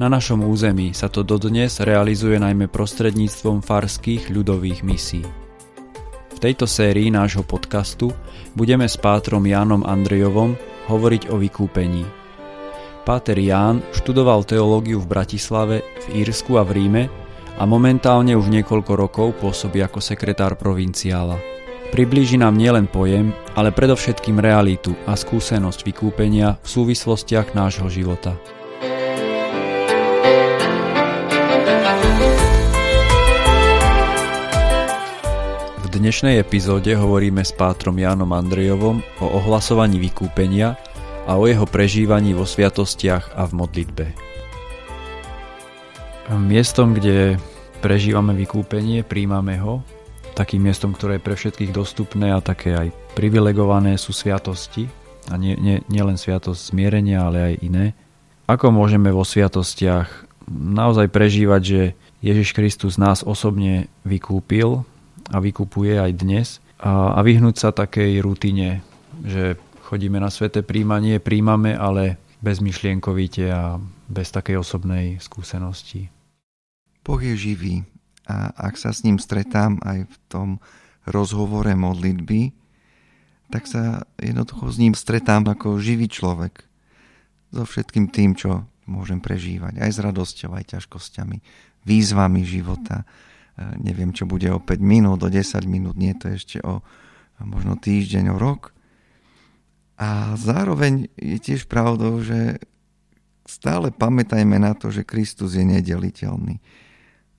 Na 0.00 0.08
našom 0.08 0.48
území 0.48 0.96
sa 0.96 1.12
to 1.12 1.20
dodnes 1.20 1.76
realizuje 1.84 2.40
najmä 2.40 2.72
prostredníctvom 2.72 3.60
farských 3.60 4.32
ľudových 4.32 4.80
misí. 4.80 5.20
V 6.32 6.38
tejto 6.40 6.64
sérii 6.64 7.12
nášho 7.12 7.44
podcastu 7.44 8.08
budeme 8.56 8.88
s 8.88 8.96
pátrom 8.96 9.44
Jánom 9.44 9.84
Andrejovom 9.84 10.56
hovoriť 10.88 11.28
o 11.28 11.36
vykúpení. 11.36 12.08
Páter 13.04 13.36
Ján 13.36 13.84
študoval 13.92 14.48
teológiu 14.48 14.96
v 14.96 15.10
Bratislave, 15.12 15.84
v 16.08 16.24
Írsku 16.24 16.56
a 16.56 16.64
v 16.64 16.72
Ríme 16.72 17.04
a 17.60 17.62
momentálne 17.68 18.32
už 18.32 18.48
niekoľko 18.48 18.92
rokov 18.96 19.28
pôsobí 19.44 19.84
ako 19.84 20.00
sekretár 20.00 20.56
provinciála. 20.56 21.36
Priblíži 21.92 22.40
nám 22.40 22.56
nielen 22.56 22.88
pojem, 22.88 23.36
ale 23.52 23.68
predovšetkým 23.68 24.40
realitu 24.40 24.96
a 25.04 25.12
skúsenosť 25.12 25.84
vykúpenia 25.84 26.56
v 26.64 26.66
súvislostiach 26.80 27.52
nášho 27.52 27.92
života. 27.92 28.32
Dnešnej 36.02 36.42
epizóde 36.42 36.98
hovoríme 36.98 37.46
s 37.46 37.54
pátrom 37.54 37.94
Jánom 37.94 38.34
Andrejovom 38.34 39.06
o 39.22 39.26
ohlasovaní 39.38 40.02
vykúpenia 40.02 40.74
a 41.30 41.38
o 41.38 41.46
jeho 41.46 41.62
prežívaní 41.62 42.34
vo 42.34 42.42
sviatostiach 42.42 43.38
a 43.38 43.46
v 43.46 43.52
modlitbe. 43.62 44.04
Miestom, 46.42 46.98
kde 46.98 47.38
prežívame 47.78 48.34
vykúpenie, 48.34 49.06
príjmame 49.06 49.62
ho, 49.62 49.86
takým 50.34 50.66
miestom, 50.66 50.90
ktoré 50.90 51.22
je 51.22 51.26
pre 51.30 51.38
všetkých 51.38 51.70
dostupné 51.70 52.34
a 52.34 52.42
také 52.42 52.74
aj 52.74 52.88
privilegované 53.14 53.94
sú 53.94 54.10
sviatosti, 54.10 54.90
a 55.30 55.38
nie, 55.38 55.54
nie, 55.54 55.86
nie 55.86 56.02
len 56.02 56.18
sviatosť 56.18 56.74
zmierenia, 56.74 57.30
ale 57.30 57.54
aj 57.54 57.54
iné. 57.62 57.94
Ako 58.50 58.74
môžeme 58.74 59.14
vo 59.14 59.22
sviatostiach 59.22 60.26
naozaj 60.50 61.14
prežívať, 61.14 61.62
že 61.62 61.82
Ježiš 62.26 62.58
Kristus 62.58 62.98
nás 62.98 63.22
osobne 63.22 63.86
vykúpil 64.02 64.82
a 65.30 65.38
vykupuje 65.38 66.00
aj 66.00 66.12
dnes 66.18 66.48
a, 66.82 67.14
a 67.14 67.20
vyhnúť 67.22 67.56
sa 67.60 67.70
takej 67.70 68.18
rutine, 68.24 68.82
že 69.22 69.54
chodíme 69.86 70.18
na 70.18 70.32
sveté 70.32 70.66
príjmanie, 70.66 71.22
príjmame, 71.22 71.78
ale 71.78 72.18
bezmyšlienkovite 72.42 73.44
a 73.52 73.78
bez 74.10 74.34
takej 74.34 74.58
osobnej 74.58 75.22
skúsenosti. 75.22 76.10
Boh 77.06 77.20
je 77.22 77.38
živý 77.38 77.86
a 78.26 78.50
ak 78.50 78.74
sa 78.74 78.90
s 78.90 79.06
ním 79.06 79.22
stretám 79.22 79.78
aj 79.86 80.10
v 80.10 80.16
tom 80.26 80.48
rozhovore 81.06 81.70
modlitby, 81.70 82.54
tak 83.52 83.68
sa 83.68 84.08
jednoducho 84.18 84.70
s 84.72 84.76
ním 84.80 84.94
stretám 84.96 85.44
ako 85.44 85.78
živý 85.78 86.08
človek. 86.08 86.64
So 87.52 87.68
všetkým 87.68 88.08
tým, 88.08 88.32
čo 88.32 88.64
môžem 88.88 89.20
prežívať. 89.20 89.76
Aj 89.78 89.90
s 89.92 90.00
radosťou, 90.00 90.56
aj 90.56 90.78
ťažkosťami, 90.78 91.36
výzvami 91.84 92.42
života 92.48 93.04
neviem, 93.58 94.10
čo 94.14 94.24
bude 94.24 94.48
o 94.48 94.60
5 94.60 94.80
minút, 94.80 95.20
o 95.22 95.28
10 95.28 95.64
minút, 95.68 95.96
nie 95.96 96.16
to 96.16 96.32
ešte 96.32 96.60
o 96.64 96.80
možno 97.42 97.74
týždeň, 97.74 98.32
o 98.32 98.36
rok. 98.38 98.70
A 99.98 100.34
zároveň 100.38 101.10
je 101.18 101.38
tiež 101.38 101.66
pravdou, 101.68 102.22
že 102.22 102.62
stále 103.46 103.90
pamätajme 103.90 104.56
na 104.58 104.72
to, 104.74 104.90
že 104.90 105.06
Kristus 105.06 105.58
je 105.58 105.66
nedeliteľný. 105.66 106.62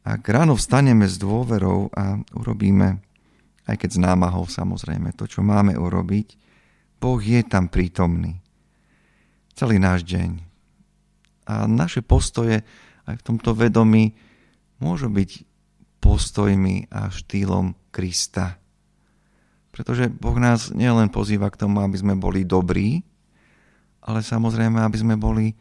Ak 0.03 0.28
ráno 0.28 0.59
vstaneme 0.59 1.07
s 1.07 1.16
dôverou 1.16 1.88
a 1.96 2.19
urobíme, 2.35 3.00
aj 3.63 3.75
keď 3.80 3.90
s 3.95 4.00
námahou 4.00 4.44
samozrejme, 4.44 5.16
to, 5.16 5.24
čo 5.24 5.40
máme 5.40 5.80
urobiť, 5.80 6.35
Boh 7.00 7.19
je 7.19 7.40
tam 7.47 7.72
prítomný. 7.72 8.40
Celý 9.56 9.80
náš 9.80 10.03
deň. 10.03 10.44
A 11.47 11.68
naše 11.68 12.03
postoje 12.03 12.63
aj 13.07 13.16
v 13.19 13.25
tomto 13.28 13.56
vedomí 13.56 14.16
môžu 14.80 15.07
byť 15.12 15.53
postojmi 16.03 16.91
a 16.91 17.08
štýlom 17.08 17.72
Krista. 17.88 18.59
Pretože 19.72 20.12
Boh 20.12 20.36
nás 20.36 20.75
nielen 20.75 21.08
pozýva 21.08 21.47
k 21.47 21.64
tomu, 21.64 21.80
aby 21.80 21.96
sme 21.96 22.19
boli 22.19 22.44
dobrí, 22.44 23.00
ale 24.03 24.19
samozrejme, 24.19 24.84
aby 24.84 24.97
sme 25.00 25.16
boli 25.16 25.56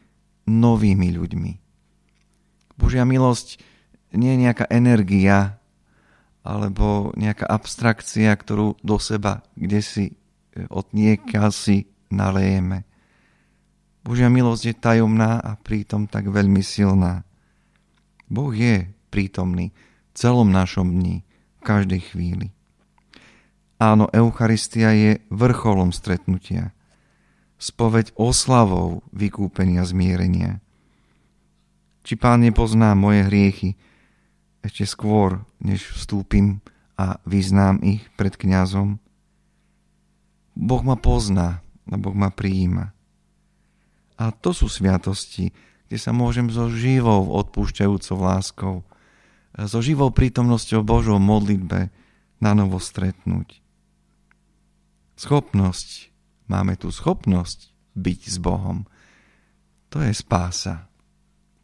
novými 0.50 1.14
ľuďmi. 1.14 1.52
Božia 2.75 3.06
milosť 3.06 3.62
nie 4.19 4.34
je 4.34 4.42
nejaká 4.42 4.66
energia 4.66 5.62
alebo 6.42 7.14
nejaká 7.14 7.47
abstrakcia, 7.47 8.34
ktorú 8.34 8.75
do 8.82 8.98
seba 8.98 9.47
kde 9.54 9.78
si 9.78 10.04
e, 10.10 10.14
od 10.66 10.91
nieka 10.91 11.54
si 11.54 11.86
nalejeme. 12.10 12.82
Božia 14.02 14.26
milosť 14.26 14.62
je 14.66 14.75
tajomná 14.75 15.38
a 15.38 15.54
prítom 15.54 16.10
tak 16.10 16.26
veľmi 16.26 16.58
silná. 16.58 17.22
Boh 18.26 18.50
je 18.50 18.91
prítomný 19.14 19.70
celom 20.12 20.53
našom 20.53 20.89
dni, 20.89 21.25
v 21.59 21.61
každej 21.62 22.00
chvíli. 22.12 22.50
Áno, 23.78 24.06
Eucharistia 24.11 24.95
je 24.95 25.23
vrcholom 25.31 25.91
stretnutia. 25.91 26.75
Spoveď 27.59 28.15
oslavou 28.19 29.06
vykúpenia 29.15 29.87
zmierenia. 29.87 30.59
Či 32.03 32.19
pán 32.19 32.43
nepozná 32.43 32.99
moje 32.99 33.27
hriechy 33.27 33.78
ešte 34.62 34.87
skôr, 34.87 35.43
než 35.62 35.87
vstúpim 35.95 36.62
a 36.99 37.19
vyznám 37.27 37.83
ich 37.83 38.06
pred 38.19 38.34
kňazom? 38.34 38.99
Boh 40.55 40.83
ma 40.83 40.99
pozná 40.99 41.62
a 41.91 41.94
Boh 41.99 42.15
ma 42.15 42.31
prijíma. 42.31 42.94
A 44.19 44.31
to 44.31 44.55
sú 44.55 44.71
sviatosti, 44.71 45.50
kde 45.91 45.99
sa 45.99 46.15
môžem 46.15 46.47
so 46.50 46.71
živou 46.71 47.34
odpúšťajúcou 47.34 48.17
láskou 48.23 48.75
so 49.56 49.84
živou 49.84 50.08
prítomnosťou 50.08 50.80
Božou 50.80 51.20
modlitbe 51.20 51.92
na 52.40 52.52
novo 52.56 52.80
stretnúť. 52.80 53.60
Schopnosť, 55.14 56.10
máme 56.48 56.74
tu 56.80 56.88
schopnosť 56.88 57.70
byť 57.94 58.20
s 58.26 58.36
Bohom. 58.40 58.88
To 59.92 60.00
je 60.00 60.12
spása. 60.16 60.88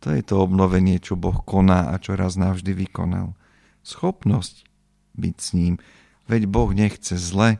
To 0.04 0.14
je 0.14 0.22
to 0.22 0.38
obnovenie, 0.38 1.02
čo 1.02 1.18
Boh 1.18 1.42
koná 1.42 1.90
a 1.90 1.98
čo 1.98 2.14
raz 2.14 2.38
navždy 2.38 2.70
vykonal. 2.86 3.34
Schopnosť 3.82 4.68
byť 5.18 5.36
s 5.40 5.48
ním. 5.56 5.74
Veď 6.30 6.46
Boh 6.46 6.70
nechce 6.70 7.18
zle. 7.18 7.58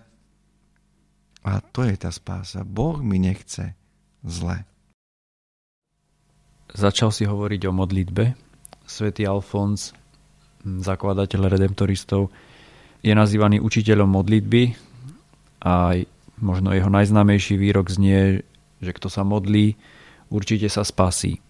A 1.43 1.53
to 1.73 1.83
je 1.83 1.97
tá 1.99 2.13
spása. 2.15 2.63
Boh 2.63 3.01
mi 3.01 3.19
nechce 3.19 3.75
zle. 4.23 4.69
Začal 6.69 7.11
si 7.11 7.25
hovoriť 7.25 7.65
o 7.67 7.73
modlitbe. 7.73 8.37
Svetý 8.85 9.25
Alfons 9.25 9.98
zakladateľ 10.85 11.49
redemptoristov, 11.49 12.33
je 13.01 13.15
nazývaný 13.15 13.63
učiteľom 13.63 14.11
modlitby 14.11 14.75
a 15.63 16.03
možno 16.39 16.75
jeho 16.75 16.91
najznámejší 16.91 17.59
výrok 17.59 17.91
znie, 17.91 18.43
že 18.79 18.91
kto 18.95 19.11
sa 19.11 19.23
modlí, 19.27 19.75
určite 20.31 20.67
sa 20.71 20.83
spasí. 20.87 21.43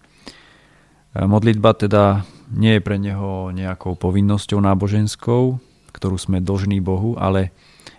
Modlitba 1.13 1.73
teda 1.73 2.21
nie 2.53 2.77
je 2.77 2.85
pre 2.85 3.01
neho 3.01 3.49
nejakou 3.49 3.97
povinnosťou 3.97 4.61
náboženskou, 4.61 5.57
ktorú 5.89 6.17
sme 6.21 6.37
dlžní 6.37 6.81
Bohu, 6.81 7.17
ale 7.17 7.49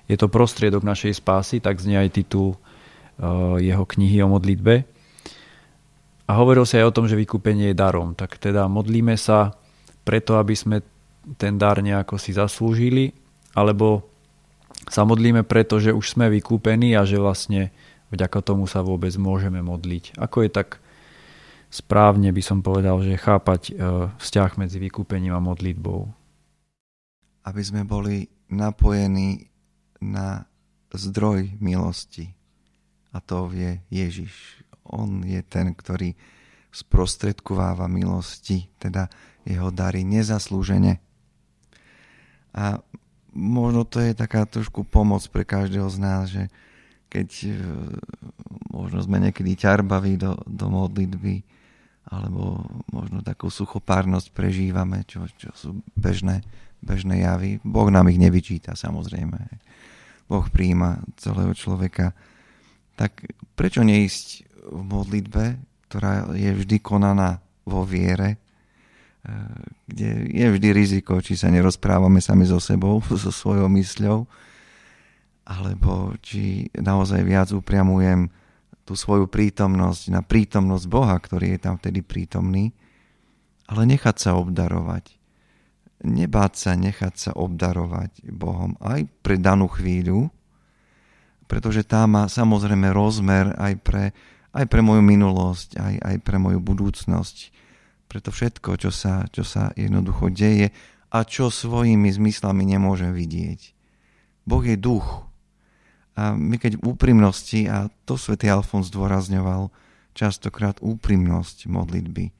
je 0.06 0.19
to 0.19 0.31
prostriedok 0.31 0.83
našej 0.83 1.19
spásy, 1.19 1.59
tak 1.62 1.79
znie 1.79 1.99
aj 1.99 2.23
titul 2.23 2.55
eh, 2.55 3.62
jeho 3.62 3.83
knihy 3.87 4.23
o 4.23 4.31
modlitbe. 4.31 4.87
A 6.31 6.39
hovoril 6.39 6.62
sa 6.62 6.79
aj 6.79 6.87
o 6.87 6.95
tom, 6.95 7.06
že 7.11 7.19
vykúpenie 7.19 7.75
je 7.75 7.81
darom. 7.83 8.15
Tak 8.15 8.39
teda 8.39 8.71
modlíme 8.71 9.19
sa 9.19 9.59
preto, 10.06 10.39
aby 10.39 10.55
sme 10.55 10.79
ten 11.37 11.61
dar 11.61 11.85
nejako 11.85 12.17
si 12.17 12.33
zaslúžili, 12.33 13.13
alebo 13.53 14.07
sa 14.89 15.05
modlíme 15.05 15.45
preto, 15.45 15.77
že 15.77 15.93
už 15.93 16.17
sme 16.17 16.33
vykúpení 16.33 16.97
a 16.97 17.05
že 17.05 17.21
vlastne 17.21 17.75
vďaka 18.11 18.41
tomu 18.41 18.65
sa 18.65 18.81
vôbec 18.81 19.13
môžeme 19.21 19.61
modliť. 19.61 20.17
Ako 20.17 20.47
je 20.47 20.51
tak 20.51 20.81
správne 21.71 22.33
by 22.35 22.43
som 22.43 22.65
povedal, 22.65 22.99
že 23.05 23.21
chápať 23.21 23.63
e, 23.71 23.73
vzťah 24.19 24.51
medzi 24.59 24.83
vykúpením 24.83 25.37
a 25.37 25.41
modlitbou? 25.41 26.11
Aby 27.47 27.63
sme 27.63 27.87
boli 27.87 28.27
napojení 28.51 29.47
na 30.03 30.49
zdroj 30.91 31.55
milosti. 31.63 32.35
A 33.15 33.23
to 33.23 33.51
je 33.55 33.79
Ježiš. 33.91 34.65
On 34.83 35.23
je 35.23 35.39
ten, 35.47 35.71
ktorý 35.71 36.19
sprostredkováva 36.71 37.91
milosti, 37.91 38.71
teda 38.79 39.11
jeho 39.47 39.71
dary 39.71 40.07
nezaslúžene. 40.07 41.03
A 42.55 42.82
možno 43.35 43.87
to 43.87 44.02
je 44.02 44.12
taká 44.14 44.47
trošku 44.47 44.82
pomoc 44.82 45.23
pre 45.31 45.47
každého 45.47 45.87
z 45.87 45.99
nás, 46.02 46.25
že 46.31 46.50
keď 47.11 47.29
e, 47.47 47.52
možno 48.70 49.02
sme 49.02 49.19
niekedy 49.19 49.58
ťarbaví 49.58 50.19
do, 50.19 50.38
do 50.47 50.67
modlitby, 50.70 51.43
alebo 52.11 52.67
možno 52.91 53.23
takú 53.23 53.50
suchopárnosť 53.50 54.35
prežívame, 54.35 55.06
čo, 55.06 55.26
čo 55.38 55.50
sú 55.55 55.70
bežné, 55.94 56.43
bežné 56.82 57.23
javy. 57.23 57.62
Boh 57.62 57.87
nám 57.91 58.11
ich 58.11 58.19
nevyčíta, 58.19 58.75
samozrejme. 58.75 59.38
Boh 60.26 60.47
príjima 60.50 61.02
celého 61.19 61.55
človeka. 61.55 62.14
Tak 62.99 63.31
prečo 63.55 63.87
neísť 63.87 64.47
v 64.70 64.82
modlitbe, 64.87 65.44
ktorá 65.91 66.31
je 66.35 66.50
vždy 66.55 66.76
konaná 66.82 67.43
vo 67.67 67.87
viere, 67.87 68.38
kde 69.85 70.33
je 70.33 70.47
vždy 70.49 70.69
riziko, 70.73 71.21
či 71.21 71.37
sa 71.37 71.53
nerozprávame 71.53 72.25
sami 72.25 72.49
so 72.49 72.57
sebou, 72.57 73.05
so 73.23 73.31
svojou 73.31 73.69
mysľou, 73.69 74.25
alebo 75.45 76.15
či 76.25 76.71
naozaj 76.77 77.21
viac 77.27 77.49
upriamujem 77.53 78.31
tú 78.87 78.99
svoju 78.99 79.31
prítomnosť 79.31 80.11
na 80.11 80.25
prítomnosť 80.25 80.85
Boha, 80.91 81.15
ktorý 81.15 81.55
je 81.55 81.61
tam 81.63 81.75
vtedy 81.79 82.03
prítomný, 82.03 82.75
ale 83.71 83.87
nechať 83.87 84.17
sa 84.19 84.31
obdarovať. 84.35 85.15
Nebáť 86.01 86.53
sa 86.57 86.73
nechať 86.75 87.15
sa 87.15 87.31
obdarovať 87.37 88.25
Bohom 88.33 88.75
aj 88.81 89.05
pre 89.21 89.37
danú 89.37 89.69
chvíľu, 89.69 90.33
pretože 91.45 91.85
tá 91.85 92.09
má 92.09 92.27
samozrejme 92.27 92.89
rozmer 92.91 93.53
aj 93.59 93.75
pre, 93.85 94.05
aj 94.55 94.65
pre 94.65 94.81
moju 94.81 95.03
minulosť, 95.05 95.77
aj, 95.77 95.95
aj 95.99 96.17
pre 96.25 96.37
moju 96.41 96.59
budúcnosť. 96.59 97.37
Preto 98.11 98.35
všetko, 98.35 98.75
čo 98.75 98.91
sa, 98.91 99.31
čo 99.31 99.47
sa 99.47 99.71
jednoducho 99.79 100.35
deje 100.35 100.75
a 101.15 101.23
čo 101.23 101.47
svojimi 101.47 102.11
zmyslami 102.11 102.67
nemôžem 102.67 103.15
vidieť. 103.15 103.61
Boh 104.43 104.67
je 104.67 104.75
duch, 104.75 105.31
a 106.19 106.35
my 106.35 106.59
keď 106.59 106.77
v 106.77 106.91
úprimnosti, 106.91 107.71
a 107.71 107.87
to 108.05 108.19
svätý 108.19 108.51
Alfons 108.51 108.91
zdôrazňoval, 108.91 109.71
častokrát 110.12 110.83
úprimnosť 110.83 111.71
modlitby, 111.71 112.35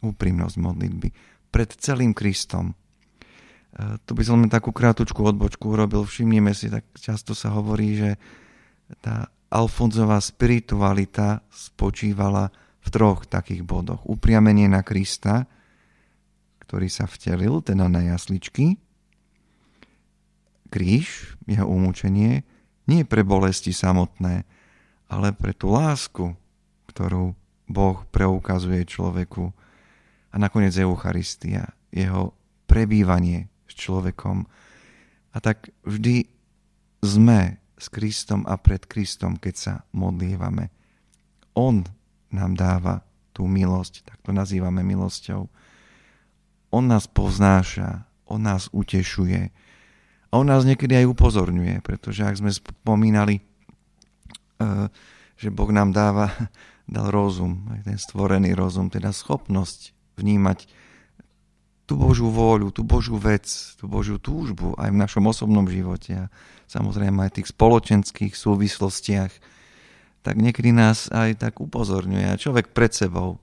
úprimnosť 0.00 0.56
modlitby 0.56 1.08
pred 1.52 1.70
celým 1.76 2.16
Kristom. 2.16 2.72
E, 2.72 2.74
tu 4.08 4.16
by 4.16 4.22
som 4.24 4.40
len 4.40 4.48
takú 4.48 4.72
krátučku 4.72 5.20
odbočku 5.20 5.76
urobil. 5.76 6.08
Všimnime 6.08 6.56
si, 6.56 6.72
tak 6.72 6.88
často 6.96 7.36
sa 7.36 7.52
hovorí, 7.52 8.00
že 8.00 8.10
tá 9.04 9.28
Alfonzová 9.52 10.16
spiritualita 10.18 11.44
spočívala 11.52 12.48
v 12.82 12.88
troch 12.90 13.24
takých 13.30 13.62
bodoch. 13.62 14.02
Upriamenie 14.04 14.66
na 14.66 14.82
Krista, 14.82 15.46
ktorý 16.66 16.90
sa 16.90 17.06
vtelil, 17.06 17.62
teda 17.62 17.86
na 17.86 18.02
jasličky, 18.02 18.80
kríž, 20.72 21.36
jeho 21.44 21.68
umúčenie 21.68 22.42
nie 22.88 23.00
pre 23.04 23.22
bolesti 23.22 23.70
samotné, 23.70 24.48
ale 25.12 25.28
pre 25.36 25.52
tú 25.52 25.68
lásku, 25.70 26.32
ktorú 26.88 27.36
Boh 27.68 27.98
preukazuje 28.08 28.82
človeku. 28.88 29.52
A 30.32 30.40
nakoniec 30.40 30.72
Eucharistia, 30.80 31.76
jeho 31.92 32.32
prebývanie 32.64 33.52
s 33.68 33.76
človekom. 33.76 34.48
A 35.32 35.36
tak 35.44 35.68
vždy 35.84 36.24
sme 37.04 37.60
s 37.76 37.86
Kristom 37.92 38.48
a 38.48 38.56
pred 38.56 38.88
Kristom, 38.88 39.36
keď 39.36 39.54
sa 39.54 39.74
modlívame. 39.92 40.72
On 41.52 41.84
nám 42.32 42.56
dáva 42.56 43.04
tú 43.36 43.44
milosť, 43.48 44.08
tak 44.08 44.18
to 44.24 44.32
nazývame 44.32 44.84
milosťou. 44.84 45.48
On 46.72 46.84
nás 46.84 47.04
poznáša, 47.08 48.08
on 48.28 48.44
nás 48.44 48.72
utešuje, 48.72 49.52
a 50.32 50.40
on 50.40 50.48
nás 50.48 50.64
niekedy 50.64 50.96
aj 50.96 51.12
upozorňuje, 51.12 51.84
pretože 51.84 52.24
ak 52.24 52.40
sme 52.40 52.48
spomínali, 52.48 53.44
eh, 54.58 54.88
že 55.36 55.52
Boh 55.52 55.68
nám 55.68 55.92
dáva, 55.92 56.32
dal 56.88 57.12
rozum, 57.12 57.68
ten 57.84 58.00
stvorený 58.00 58.56
rozum, 58.56 58.88
teda 58.88 59.12
schopnosť 59.12 59.92
vnímať 60.16 60.66
tú 61.84 62.00
Božú 62.00 62.32
vôľu, 62.32 62.72
tú 62.72 62.80
Božú 62.88 63.20
vec, 63.20 63.44
tú 63.76 63.84
Božiu 63.84 64.16
túžbu 64.16 64.72
aj 64.80 64.88
v 64.88 65.00
našom 65.04 65.28
osobnom 65.28 65.68
živote 65.68 66.26
a 66.26 66.30
samozrejme 66.64 67.28
aj 67.28 67.36
tých 67.36 67.52
spoločenských 67.52 68.32
súvislostiach, 68.32 69.32
tak 70.22 70.38
niekedy 70.38 70.70
nás 70.70 71.10
aj 71.10 71.42
tak 71.42 71.58
upozorňuje. 71.58 72.30
A 72.30 72.38
človek 72.38 72.70
pred 72.70 72.94
sebou, 72.94 73.42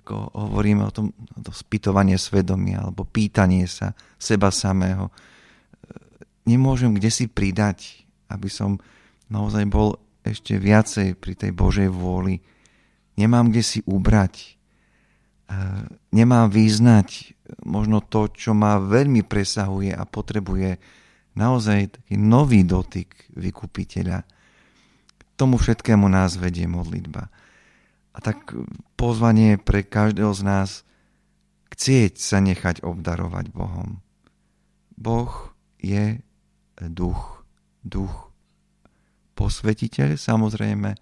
ako 0.00 0.32
hovoríme 0.32 0.84
o 0.84 0.92
tom, 0.92 1.12
to 1.40 1.52
spýtovanie 1.52 2.16
svedomia 2.16 2.84
alebo 2.84 3.04
pýtanie 3.04 3.68
sa 3.68 3.92
seba 4.16 4.48
samého, 4.48 5.12
nemôžem 6.48 6.96
kde 6.96 7.10
si 7.12 7.28
pridať, 7.28 8.04
aby 8.32 8.48
som 8.48 8.80
naozaj 9.28 9.68
bol 9.68 10.00
ešte 10.26 10.58
viacej 10.58 11.14
pri 11.20 11.38
tej 11.38 11.52
Božej 11.54 11.92
vôli. 11.92 12.42
Nemám 13.14 13.52
kde 13.52 13.62
si 13.62 13.80
ubrať. 13.86 14.58
Nemám 16.10 16.50
význať 16.50 17.38
možno 17.62 18.02
to, 18.02 18.26
čo 18.34 18.50
ma 18.50 18.82
veľmi 18.82 19.22
presahuje 19.22 19.94
a 19.94 20.02
potrebuje 20.02 20.82
naozaj 21.38 22.02
taký 22.02 22.18
nový 22.18 22.66
dotyk 22.66 23.30
vykupiteľa. 23.36 24.26
Tomu 25.36 25.60
všetkému 25.60 26.08
nás 26.08 26.40
vedie 26.40 26.64
modlitba. 26.64 27.28
A 28.16 28.18
tak 28.24 28.56
pozvanie 28.96 29.60
pre 29.60 29.84
každého 29.84 30.32
z 30.32 30.42
nás 30.42 30.70
chcieť 31.76 32.16
sa 32.16 32.40
nechať 32.40 32.80
obdarovať 32.80 33.52
Bohom. 33.52 34.00
Boh 34.96 35.52
je 35.76 36.24
duch, 36.80 37.44
duch 37.84 38.32
posvetiteľ, 39.36 40.16
samozrejme, 40.16 40.96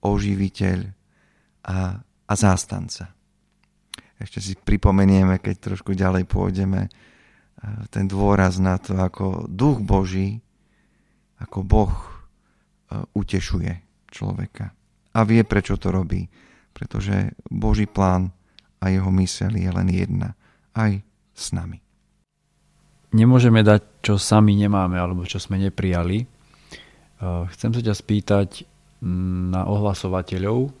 oživiteľ 0.00 0.88
a, 1.68 2.00
a 2.00 2.32
zástanca. 2.32 3.12
Ešte 4.16 4.40
si 4.40 4.52
pripomenieme, 4.56 5.36
keď 5.36 5.54
trošku 5.60 5.92
ďalej 5.92 6.24
pôjdeme, 6.24 6.88
ten 7.92 8.08
dôraz 8.08 8.58
na 8.58 8.80
to, 8.80 8.96
ako 8.96 9.46
duch 9.46 9.78
Boží, 9.84 10.40
ako 11.38 11.62
Boh 11.62 11.92
utešuje 13.12 13.72
človeka. 14.12 14.72
A 15.12 15.20
vie, 15.24 15.44
prečo 15.44 15.76
to 15.76 15.92
robí. 15.92 16.28
Pretože 16.72 17.36
Boží 17.48 17.84
plán 17.84 18.32
a 18.80 18.88
jeho 18.88 19.12
myseľ 19.12 19.52
je 19.56 19.70
len 19.70 19.88
jedna. 19.92 20.34
Aj 20.72 20.96
s 21.32 21.46
nami 21.52 21.82
nemôžeme 23.12 23.60
dať, 23.60 24.02
čo 24.02 24.16
sami 24.16 24.56
nemáme 24.56 24.96
alebo 24.96 25.22
čo 25.28 25.38
sme 25.38 25.60
neprijali. 25.60 26.24
Chcem 27.22 27.70
sa 27.70 27.80
ťa 27.84 27.94
spýtať 27.94 28.48
na 29.52 29.68
ohlasovateľov. 29.68 30.72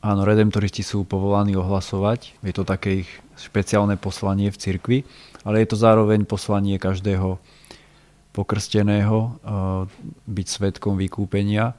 Áno, 0.00 0.20
redemptoristi 0.24 0.80
sú 0.80 1.04
povolaní 1.04 1.54
ohlasovať. 1.60 2.40
Je 2.40 2.54
to 2.56 2.64
také 2.64 3.04
ich 3.04 3.10
špeciálne 3.36 4.00
poslanie 4.00 4.48
v 4.48 4.56
cirkvi, 4.56 4.98
ale 5.44 5.60
je 5.62 5.68
to 5.68 5.76
zároveň 5.76 6.24
poslanie 6.24 6.80
každého 6.80 7.36
pokrsteného 8.30 9.40
byť 10.26 10.46
svetkom 10.46 10.94
vykúpenia. 10.98 11.74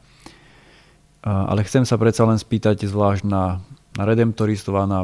Ale 1.23 1.61
chcem 1.63 1.85
sa 1.85 1.95
predsa 1.95 2.25
len 2.27 2.37
spýtať 2.37 2.85
zvlášť 2.89 3.23
na, 3.29 3.61
na 3.95 4.03
redemptoristov 4.03 4.75
a 4.81 4.89
na 4.89 5.01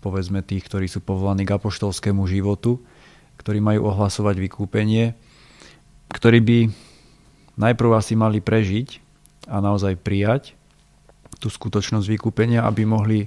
povedzme 0.00 0.42
tých, 0.42 0.66
ktorí 0.66 0.90
sú 0.90 1.04
povolaní 1.04 1.46
k 1.46 1.56
apoštolskému 1.56 2.24
životu 2.26 2.82
ktorí 3.40 3.64
majú 3.64 3.88
ohlasovať 3.88 4.36
vykúpenie, 4.36 5.16
ktorí 6.12 6.38
by 6.44 6.58
najprv 7.56 7.90
asi 7.96 8.12
mali 8.12 8.44
prežiť 8.44 9.00
a 9.48 9.64
naozaj 9.64 9.96
prijať 9.96 10.52
tú 11.40 11.48
skutočnosť 11.48 12.04
vykúpenia, 12.04 12.68
aby 12.68 12.84
mohli 12.84 13.24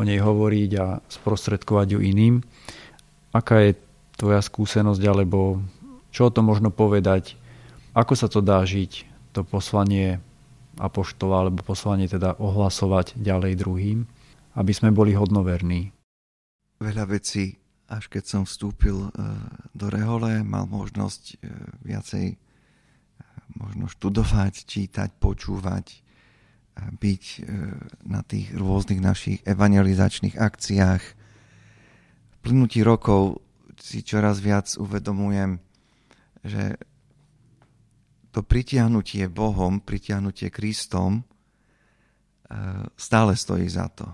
o 0.00 0.02
nej 0.02 0.16
hovoriť 0.16 0.70
a 0.80 1.04
sprostredkovať 1.12 1.86
ju 1.92 2.00
iným. 2.00 2.40
Aká 3.36 3.60
je 3.60 3.76
tvoja 4.16 4.40
skúsenosť, 4.40 5.02
alebo 5.04 5.60
čo 6.14 6.30
o 6.30 6.34
tom 6.34 6.46
možno 6.46 6.70
povedať, 6.70 7.34
ako 7.98 8.14
sa 8.14 8.30
to 8.30 8.38
dá 8.38 8.62
žiť, 8.62 9.10
to 9.34 9.42
poslanie 9.42 10.22
apoštola, 10.78 11.46
alebo 11.46 11.66
poslanie 11.66 12.06
teda 12.06 12.38
ohlasovať 12.38 13.18
ďalej 13.18 13.58
druhým, 13.58 14.06
aby 14.54 14.72
sme 14.74 14.94
boli 14.94 15.18
hodnoverní. 15.18 15.90
Veľa 16.78 17.10
vecí 17.10 17.58
až 17.88 18.08
keď 18.08 18.24
som 18.24 18.42
vstúpil 18.48 18.96
e, 18.96 19.10
do 19.76 19.86
Rehole, 19.92 20.40
mal 20.40 20.64
možnosť 20.64 21.22
e, 21.22 21.34
viacej 21.84 22.26
e, 22.32 22.36
možno 23.60 23.86
študovať, 23.86 24.64
čítať, 24.64 25.10
počúvať, 25.20 26.00
byť 26.74 27.46
na 28.02 28.26
tých 28.26 28.50
rôznych 28.50 28.98
našich 28.98 29.38
evangelizačných 29.46 30.34
akciách. 30.34 31.02
V 31.06 32.36
plynutí 32.42 32.82
rokov 32.82 33.46
si 33.78 34.02
čoraz 34.02 34.42
viac 34.42 34.66
uvedomujem, 34.74 35.62
že 36.44 36.76
to 38.30 38.44
pritiahnutie 38.44 39.26
Bohom, 39.32 39.80
pritiahnutie 39.80 40.52
Kristom 40.52 41.24
stále 42.94 43.32
stojí 43.34 43.64
za 43.66 43.88
to. 43.88 44.06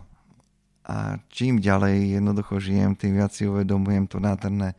a 0.90 1.22
čím 1.30 1.62
ďalej 1.62 2.18
jednoducho 2.18 2.58
žijem, 2.58 2.99
tým 2.99 3.22
viac 3.22 3.30
si 3.30 3.46
uvedomujem 3.46 4.10
to 4.10 4.18
nádherné 4.18 4.75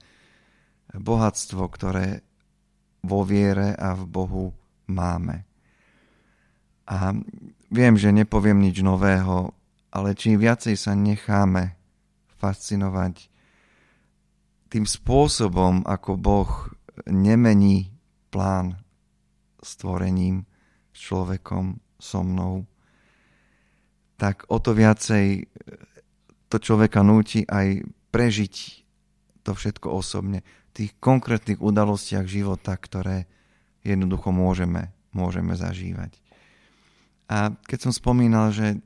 bohatstvo, 0.92 1.64
ktoré 1.72 2.20
vo 3.00 3.24
viere 3.24 3.72
a 3.80 3.96
v 3.96 4.04
Bohu 4.12 4.46
máme. 4.92 5.48
A 6.92 7.16
viem, 7.72 7.96
že 7.96 8.12
nepoviem 8.12 8.60
nič 8.60 8.84
nového, 8.84 9.56
ale 9.88 10.12
čím 10.12 10.36
viacej 10.36 10.76
sa 10.76 10.92
necháme 10.92 11.80
fascinovať 12.44 13.32
tým 14.68 14.84
spôsobom, 14.84 15.88
ako 15.88 16.20
Boh 16.20 16.52
nemení 17.08 17.92
plán 18.32 18.80
stvorením, 19.62 20.46
s 20.92 20.98
človekom, 21.08 21.80
so 22.02 22.26
mnou, 22.26 22.66
tak 24.18 24.46
o 24.50 24.58
to 24.58 24.74
viacej 24.74 25.50
to 26.52 26.58
človeka 26.60 27.02
núti 27.02 27.46
aj 27.48 27.86
prežiť 28.12 28.56
to 29.42 29.56
všetko 29.56 29.88
osobne 29.90 30.44
v 30.44 30.72
tých 30.74 30.92
konkrétnych 31.02 31.58
udalostiach 31.58 32.28
života, 32.28 32.76
ktoré 32.78 33.26
jednoducho 33.82 34.30
môžeme, 34.30 34.94
môžeme 35.16 35.58
zažívať. 35.58 36.22
A 37.32 37.56
keď 37.66 37.90
som 37.90 37.94
spomínal, 37.96 38.52
že 38.52 38.84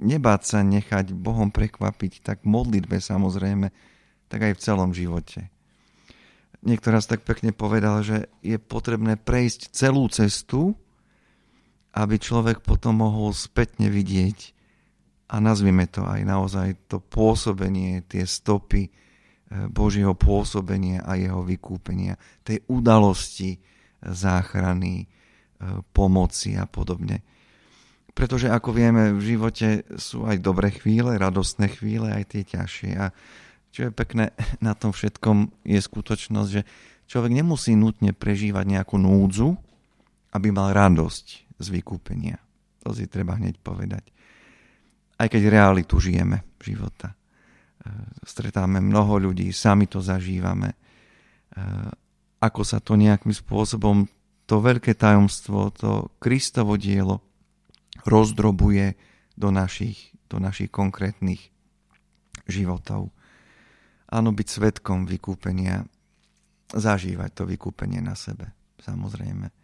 nebáť 0.00 0.42
sa 0.42 0.58
nechať 0.64 1.12
Bohom 1.12 1.52
prekvapiť, 1.52 2.24
tak 2.24 2.48
modlitbe 2.48 2.98
samozrejme, 2.98 3.68
tak 4.26 4.40
aj 4.50 4.52
v 4.56 4.62
celom 4.62 4.90
živote. 4.96 5.52
Niekto 6.66 6.90
raz 6.90 7.06
tak 7.06 7.22
pekne 7.22 7.54
povedal, 7.54 8.02
že 8.02 8.26
je 8.42 8.58
potrebné 8.58 9.14
prejsť 9.14 9.70
celú 9.70 10.10
cestu, 10.10 10.74
aby 11.94 12.18
človek 12.18 12.60
potom 12.60 13.06
mohol 13.06 13.30
spätne 13.30 13.86
vidieť 13.86 14.52
a 15.30 15.38
nazvime 15.38 15.86
to 15.86 16.02
aj 16.02 16.20
naozaj 16.26 16.68
to 16.90 16.98
pôsobenie, 16.98 18.02
tie 18.06 18.26
stopy 18.26 18.86
e, 18.86 18.90
Božieho 19.70 20.14
pôsobenia 20.14 21.02
a 21.02 21.18
jeho 21.18 21.42
vykúpenia, 21.42 22.18
tej 22.42 22.62
udalosti, 22.70 23.54
e, 23.54 23.58
záchrany, 24.02 25.02
e, 25.02 25.06
pomoci 25.90 26.54
a 26.54 26.66
podobne. 26.66 27.22
Pretože 28.10 28.50
ako 28.50 28.70
vieme, 28.74 29.14
v 29.14 29.36
živote 29.38 29.86
sú 29.98 30.24
aj 30.24 30.40
dobré 30.40 30.72
chvíle, 30.72 31.14
radostné 31.14 31.68
chvíle, 31.74 32.10
aj 32.10 32.24
tie 32.32 32.42
ťažšie. 32.46 32.90
A 32.96 33.10
čo 33.76 33.80
je 33.86 33.92
pekné 33.92 34.32
na 34.64 34.72
tom 34.72 34.96
všetkom 34.96 35.68
je 35.68 35.76
skutočnosť, 35.76 36.48
že 36.48 36.64
človek 37.04 37.36
nemusí 37.36 37.76
nutne 37.76 38.16
prežívať 38.16 38.64
nejakú 38.64 38.96
núdzu, 38.96 39.52
aby 40.32 40.48
mal 40.48 40.72
radosť 40.72 41.26
z 41.60 41.66
vykúpenia. 41.68 42.40
To 42.88 42.96
si 42.96 43.04
treba 43.04 43.36
hneď 43.36 43.60
povedať 43.60 44.16
aj 45.16 45.28
keď 45.32 45.42
realitu 45.48 45.96
žijeme 45.96 46.44
života. 46.60 47.12
E, 47.12 47.16
stretáme 48.24 48.82
mnoho 48.84 49.30
ľudí, 49.30 49.48
sami 49.52 49.88
to 49.88 50.04
zažívame. 50.04 50.72
E, 50.72 50.76
ako 52.40 52.62
sa 52.62 52.78
to 52.84 53.00
nejakým 53.00 53.32
spôsobom, 53.32 54.04
to 54.46 54.62
veľké 54.62 54.94
tajomstvo, 54.94 55.74
to 55.74 55.90
Kristovo 56.22 56.78
dielo 56.78 57.24
rozdrobuje 58.06 58.94
do 59.34 59.50
našich, 59.50 60.14
do 60.30 60.38
našich 60.38 60.70
konkrétnych 60.70 61.50
životov. 62.46 63.10
Áno, 64.06 64.30
byť 64.30 64.48
svetkom 64.48 65.04
vykúpenia, 65.06 65.82
zažívať 66.70 67.30
to 67.34 67.42
vykúpenie 67.46 67.98
na 67.98 68.14
sebe, 68.14 68.54
samozrejme. 68.78 69.50
E, 69.50 69.54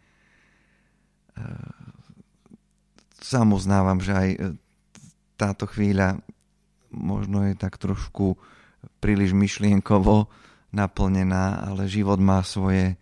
sám 3.23 3.55
uznávam, 3.55 4.03
že 4.03 4.11
aj 4.11 4.29
táto 5.39 5.63
chvíľa 5.67 6.19
možno 6.91 7.47
je 7.47 7.55
tak 7.57 7.81
trošku 7.81 8.37
príliš 8.99 9.33
myšlienkovo 9.33 10.29
naplnená, 10.75 11.63
ale 11.63 11.89
život 11.89 12.19
má 12.19 12.43
svoje 12.43 12.93
e, 12.93 12.95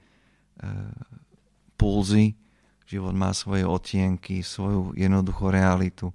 pulzy, 1.76 2.38
život 2.86 3.16
má 3.16 3.32
svoje 3.32 3.64
otienky, 3.64 4.44
svoju 4.44 4.94
jednoduchú 4.94 5.50
realitu. 5.50 6.12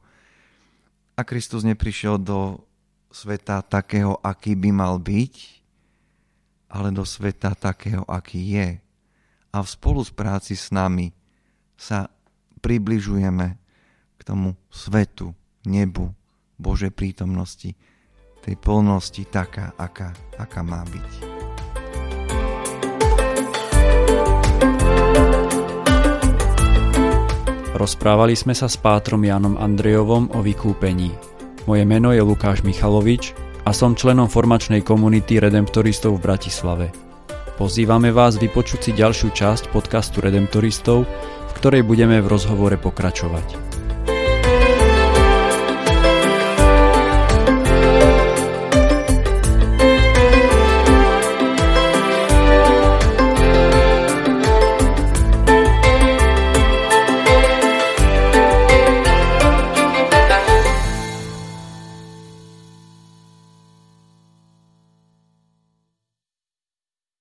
A 1.17 1.25
Kristus 1.25 1.65
neprišiel 1.65 2.21
do 2.21 2.61
sveta 3.17 3.65
takého, 3.65 4.21
aký 4.21 4.53
by 4.53 4.71
mal 4.77 5.01
byť, 5.01 5.35
ale 6.69 6.93
do 6.93 7.01
sveta 7.01 7.57
takého, 7.57 8.05
aký 8.05 8.61
je. 8.61 8.69
A 9.57 9.65
v 9.65 9.69
spolupráci 9.73 10.53
s 10.53 10.69
nami 10.69 11.17
sa 11.81 12.13
približujeme 12.61 13.57
k 14.17 14.21
tomu 14.21 14.53
svetu, 14.69 15.33
nebu, 15.65 16.13
Božej 16.61 16.93
prítomnosti, 16.93 17.73
tej 18.45 18.55
plnosti 18.61 19.25
taká, 19.25 19.73
aká, 19.81 20.13
aká 20.37 20.61
má 20.61 20.85
byť. 20.85 21.13
Rozprávali 27.77 28.33
sme 28.37 28.57
sa 28.57 28.69
s 28.69 28.77
pátrom 28.81 29.21
Jánom 29.21 29.57
Andrejovom 29.61 30.33
o 30.33 30.41
vykúpení. 30.41 31.36
Moje 31.67 31.83
meno 31.83 32.15
je 32.15 32.23
Lukáš 32.23 32.63
Michalovič 32.63 33.35
a 33.67 33.75
som 33.75 33.99
členom 33.99 34.31
formačnej 34.31 34.87
komunity 34.87 35.43
Redemptoristov 35.43 36.23
v 36.23 36.31
Bratislave. 36.31 36.87
Pozývame 37.59 38.15
vás 38.15 38.39
vypočuť 38.39 38.81
si 38.87 38.91
ďalšiu 38.95 39.35
časť 39.35 39.75
podcastu 39.75 40.23
Redemptoristov, 40.23 41.03
v 41.51 41.53
ktorej 41.59 41.83
budeme 41.83 42.23
v 42.23 42.31
rozhovore 42.31 42.79
pokračovať. 42.79 43.76